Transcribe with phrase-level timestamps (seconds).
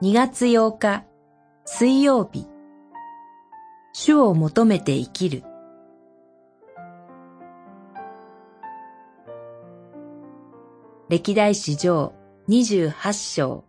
[0.00, 1.04] 2月8日
[1.64, 2.46] 水曜日
[3.92, 5.42] 主を求めて生きる
[11.08, 12.14] 歴代史上
[12.48, 13.64] 28章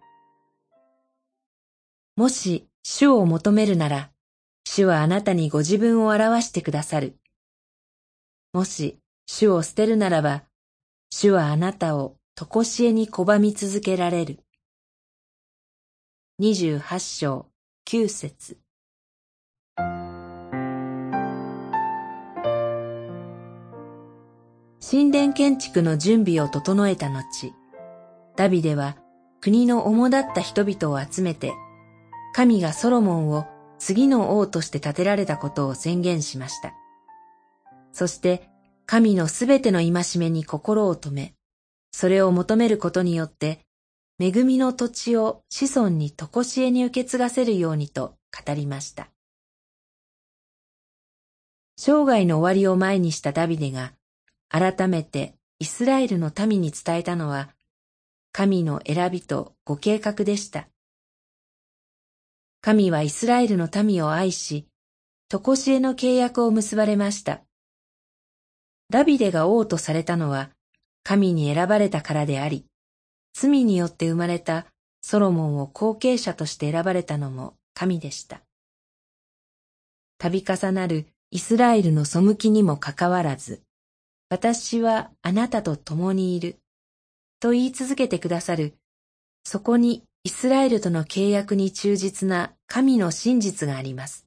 [2.16, 4.12] もし主を求めるなら
[4.66, 7.16] 主はあなたにご自分を表してくださる。
[8.54, 10.44] もし主を捨てるならば
[11.10, 14.44] 主はあなたをとこしえに拒み続けられる。
[16.42, 17.48] 二十八章
[17.84, 18.56] 九節
[24.80, 27.54] 神殿建築の準備を整えた後、
[28.38, 28.96] ダビデは
[29.42, 31.52] 国の主だった人々を集めて、
[32.34, 33.46] 神がソロモンを
[33.78, 36.74] 次の王として建てられたことを宣言しました。
[37.92, 38.48] そして
[38.86, 41.34] 神のすべての戒めに心を止め、
[41.92, 43.60] それを求めることによって
[44.22, 49.10] 恵みの土地を子孫にとこしえに受け継がせるようにと語りました。
[51.78, 53.94] 生涯の終わりを前にしたダビデが
[54.50, 57.50] 改めてイスラエルの民に伝えたのは
[58.34, 60.68] 神の選びとご計画でした。
[62.60, 64.68] 神はイスラエルの民を愛し、
[65.30, 67.42] とこしえの契約を結ばれました。
[68.90, 70.50] ダビデが王とされたのは
[71.04, 72.66] 神に選ばれたからであり、
[73.42, 74.66] 罪によって生まれた
[75.02, 78.42] ソロモンを後継者として選ばれたのも神でした。
[80.18, 83.62] 度重なるイスラエルの背きにもかかわらず、
[84.28, 86.58] 私はあなたと共にいる、
[87.40, 88.74] と言い続けてくださる、
[89.46, 94.26] そこにイスラエルとの契約に忠実な神の真実があります。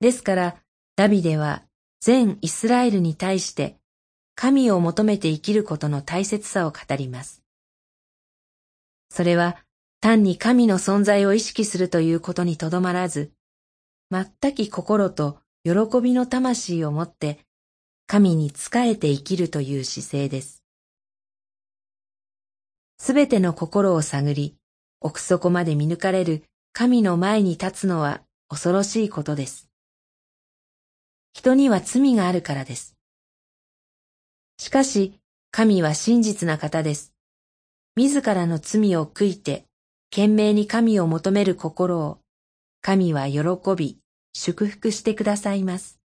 [0.00, 0.56] ですから、
[0.96, 1.64] ダビデは
[2.00, 3.76] 全イスラエルに対して
[4.34, 7.41] 神を求めて生きることの大切さを語ります。
[9.12, 9.58] それは
[10.00, 13.30] 単に神の存在を意識するということにとどまらず、
[14.10, 17.40] 全き心と喜びの魂を持って
[18.06, 20.64] 神に仕えて生きるという姿勢です。
[22.96, 24.56] すべての心を探り、
[25.02, 29.68] 奥底まで見抜かれる神の前に立つのは恐ろしいことです。
[31.34, 32.96] 人には罪があるからです。
[34.56, 37.11] しかし、神は真実な方です。
[37.94, 39.66] 自らの罪を悔いて、
[40.10, 42.20] 懸命に神を求める心を、
[42.80, 43.42] 神は喜
[43.76, 43.98] び、
[44.32, 46.00] 祝福してくださいます。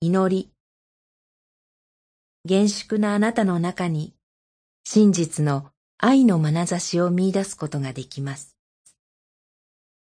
[0.00, 0.52] 祈り。
[2.44, 4.14] 厳粛なあなたの中に、
[4.84, 8.56] 真実の愛の眼差しを見出すことができます。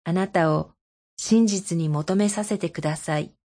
[0.06, 0.72] あなたを
[1.18, 3.37] 真実に求めさせてください。